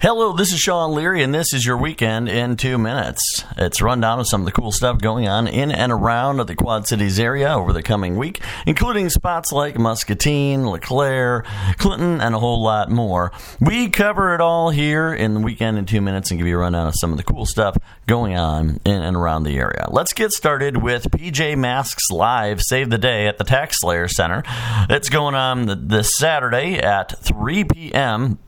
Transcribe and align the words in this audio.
Hello, 0.00 0.32
this 0.32 0.52
is 0.52 0.60
Sean 0.60 0.94
Leary, 0.94 1.24
and 1.24 1.34
this 1.34 1.52
is 1.52 1.66
your 1.66 1.76
weekend 1.76 2.28
in 2.28 2.56
two 2.56 2.78
minutes. 2.78 3.44
It's 3.56 3.80
a 3.80 3.84
rundown 3.84 4.20
of 4.20 4.28
some 4.28 4.42
of 4.42 4.44
the 4.44 4.52
cool 4.52 4.70
stuff 4.70 5.00
going 5.00 5.26
on 5.26 5.48
in 5.48 5.72
and 5.72 5.90
around 5.90 6.36
the 6.36 6.54
Quad 6.54 6.86
Cities 6.86 7.18
area 7.18 7.52
over 7.52 7.72
the 7.72 7.82
coming 7.82 8.16
week, 8.16 8.40
including 8.64 9.10
spots 9.10 9.50
like 9.50 9.76
Muscatine, 9.76 10.68
LeClaire, 10.68 11.44
Clinton, 11.78 12.20
and 12.20 12.32
a 12.32 12.38
whole 12.38 12.62
lot 12.62 12.92
more. 12.92 13.32
We 13.58 13.88
cover 13.88 14.36
it 14.36 14.40
all 14.40 14.70
here 14.70 15.12
in 15.12 15.34
the 15.34 15.40
weekend 15.40 15.78
in 15.78 15.84
two 15.84 16.00
minutes 16.00 16.30
and 16.30 16.38
give 16.38 16.46
you 16.46 16.54
a 16.54 16.60
rundown 16.60 16.86
of 16.86 16.94
some 16.96 17.10
of 17.10 17.16
the 17.16 17.24
cool 17.24 17.44
stuff 17.44 17.76
going 18.06 18.36
on 18.36 18.78
in 18.84 19.02
and 19.02 19.16
around 19.16 19.42
the 19.42 19.58
area. 19.58 19.88
Let's 19.90 20.12
get 20.12 20.30
started 20.30 20.76
with 20.80 21.10
PJ 21.10 21.58
Masks 21.58 22.08
Live 22.12 22.60
Save 22.62 22.90
the 22.90 22.98
Day 22.98 23.26
at 23.26 23.38
the 23.38 23.44
Tax 23.44 23.78
Slayer 23.80 24.06
Center. 24.06 24.44
It's 24.88 25.08
going 25.08 25.34
on 25.34 25.88
this 25.88 26.16
Saturday 26.16 26.78
at 26.78 27.18
3 27.18 27.64
p.m. 27.64 28.38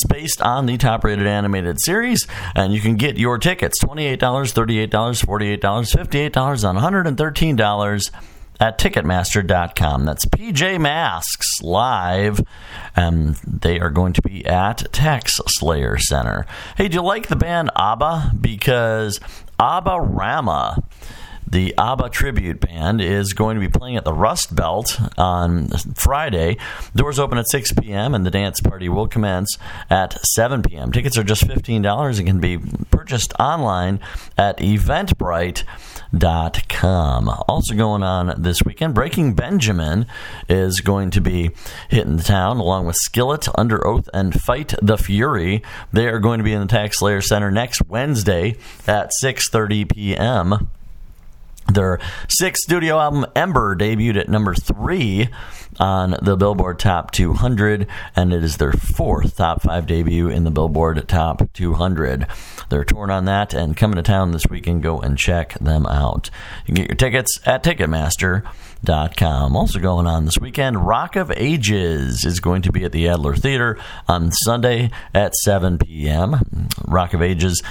It's 0.00 0.10
based 0.10 0.40
on 0.40 0.64
the 0.64 0.78
top 0.78 1.04
rated 1.04 1.26
animated 1.26 1.76
series, 1.78 2.26
and 2.54 2.72
you 2.72 2.80
can 2.80 2.96
get 2.96 3.18
your 3.18 3.36
tickets 3.36 3.84
$28, 3.84 4.16
$38, 4.16 4.88
$48, 4.88 5.60
$58, 5.60 7.04
and 7.04 7.18
$113 7.18 8.10
at 8.58 8.78
Ticketmaster.com. 8.78 10.04
That's 10.06 10.24
PJ 10.24 10.80
Masks 10.80 11.60
live, 11.60 12.40
and 12.96 13.34
they 13.46 13.78
are 13.78 13.90
going 13.90 14.14
to 14.14 14.22
be 14.22 14.46
at 14.46 14.90
Tax 14.90 15.38
Slayer 15.48 15.98
Center. 15.98 16.46
Hey, 16.78 16.88
do 16.88 16.94
you 16.94 17.02
like 17.02 17.28
the 17.28 17.36
band 17.36 17.70
ABBA? 17.76 18.36
Because 18.40 19.20
ABBA 19.58 20.00
Rama 20.00 20.82
the 21.50 21.74
ABBA 21.76 22.10
tribute 22.10 22.60
band 22.60 23.00
is 23.00 23.32
going 23.32 23.56
to 23.56 23.60
be 23.60 23.68
playing 23.68 23.96
at 23.96 24.04
the 24.04 24.12
Rust 24.12 24.54
Belt 24.54 24.96
on 25.18 25.66
Friday. 25.94 26.58
Doors 26.94 27.18
open 27.18 27.38
at 27.38 27.48
6 27.48 27.72
p.m. 27.72 28.14
and 28.14 28.24
the 28.24 28.30
dance 28.30 28.60
party 28.60 28.88
will 28.88 29.08
commence 29.08 29.58
at 29.88 30.24
7 30.26 30.62
p.m. 30.62 30.92
Tickets 30.92 31.18
are 31.18 31.24
just 31.24 31.44
$15 31.46 32.18
and 32.18 32.26
can 32.26 32.38
be 32.38 32.58
purchased 32.90 33.32
online 33.40 33.98
at 34.38 34.58
eventbrite.com. 34.58 37.28
Also 37.48 37.74
going 37.74 38.04
on 38.04 38.40
this 38.40 38.62
weekend, 38.62 38.94
Breaking 38.94 39.34
Benjamin 39.34 40.06
is 40.48 40.80
going 40.80 41.10
to 41.10 41.20
be 41.20 41.50
hitting 41.88 42.16
the 42.16 42.22
town 42.22 42.58
along 42.58 42.86
with 42.86 42.94
Skillet, 42.96 43.48
Under 43.56 43.84
Oath, 43.86 44.08
and 44.14 44.40
Fight 44.40 44.74
the 44.80 44.96
Fury. 44.96 45.62
They 45.92 46.06
are 46.06 46.20
going 46.20 46.38
to 46.38 46.44
be 46.44 46.52
in 46.52 46.60
the 46.60 46.66
Tax 46.66 47.00
Slayer 47.00 47.20
Center 47.20 47.50
next 47.50 47.82
Wednesday 47.88 48.54
at 48.86 49.10
6:30 49.22 49.92
p.m. 49.92 50.70
Their 51.72 52.00
sixth 52.28 52.62
studio 52.62 52.98
album, 52.98 53.26
Ember, 53.36 53.76
debuted 53.76 54.16
at 54.16 54.28
number 54.28 54.54
three 54.54 55.28
on 55.78 56.16
the 56.22 56.36
Billboard 56.36 56.78
Top 56.78 57.10
200, 57.12 57.86
and 58.16 58.32
it 58.32 58.42
is 58.42 58.56
their 58.56 58.72
fourth 58.72 59.36
top 59.36 59.62
five 59.62 59.86
debut 59.86 60.28
in 60.28 60.44
the 60.44 60.50
Billboard 60.50 61.06
Top 61.08 61.52
200. 61.52 62.26
They're 62.68 62.84
torn 62.84 63.10
on 63.10 63.24
that 63.26 63.54
and 63.54 63.76
coming 63.76 63.96
to 63.96 64.02
town 64.02 64.32
this 64.32 64.46
weekend. 64.48 64.82
Go 64.82 65.00
and 65.00 65.16
check 65.16 65.54
them 65.58 65.86
out. 65.86 66.30
You 66.66 66.74
can 66.74 66.74
get 66.74 66.88
your 66.88 66.96
tickets 66.96 67.38
at 67.46 67.62
Ticketmaster.com. 67.62 69.56
Also 69.56 69.78
going 69.78 70.06
on 70.06 70.24
this 70.24 70.38
weekend, 70.38 70.86
Rock 70.86 71.16
of 71.16 71.32
Ages 71.36 72.24
is 72.24 72.40
going 72.40 72.62
to 72.62 72.72
be 72.72 72.84
at 72.84 72.92
the 72.92 73.08
Adler 73.08 73.36
Theater 73.36 73.78
on 74.08 74.32
Sunday 74.32 74.90
at 75.14 75.34
7 75.36 75.78
p.m. 75.78 76.68
Rock 76.86 77.14
of 77.14 77.22
Ages 77.22 77.62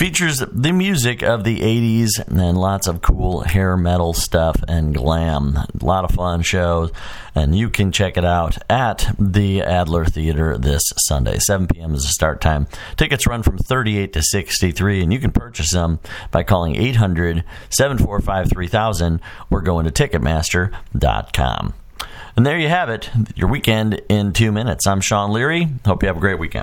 features 0.00 0.38
the 0.38 0.72
music 0.72 1.20
of 1.20 1.44
the 1.44 1.58
80s 1.58 2.26
and 2.26 2.56
lots 2.56 2.86
of 2.86 3.02
cool 3.02 3.42
hair 3.42 3.76
metal 3.76 4.14
stuff 4.14 4.56
and 4.66 4.94
glam. 4.94 5.58
A 5.58 5.84
lot 5.84 6.04
of 6.04 6.12
fun 6.12 6.40
shows, 6.40 6.90
and 7.34 7.54
you 7.54 7.68
can 7.68 7.92
check 7.92 8.16
it 8.16 8.24
out 8.24 8.56
at 8.70 9.14
the 9.18 9.60
Adler 9.60 10.06
Theater 10.06 10.56
this 10.56 10.80
Sunday. 11.00 11.38
7 11.38 11.66
p.m. 11.66 11.94
is 11.94 12.00
the 12.00 12.08
start 12.08 12.40
time. 12.40 12.66
Tickets 12.96 13.26
run 13.26 13.42
from 13.42 13.58
38 13.58 14.14
to 14.14 14.22
63, 14.22 15.02
and 15.02 15.12
you 15.12 15.18
can 15.18 15.32
purchase 15.32 15.72
them 15.72 15.98
by 16.30 16.44
calling 16.44 16.76
800 16.76 17.44
745 17.68 18.48
3000 18.48 19.20
or 19.50 19.60
going 19.60 19.84
to 19.84 19.92
Ticketmaster.com. 19.92 21.74
And 22.36 22.46
there 22.46 22.58
you 22.58 22.68
have 22.68 22.88
it, 22.88 23.10
your 23.34 23.48
weekend 23.48 24.00
in 24.08 24.32
two 24.32 24.50
minutes. 24.50 24.86
I'm 24.86 25.02
Sean 25.02 25.30
Leary. 25.30 25.68
Hope 25.84 26.02
you 26.02 26.06
have 26.06 26.16
a 26.16 26.20
great 26.20 26.38
weekend. 26.38 26.58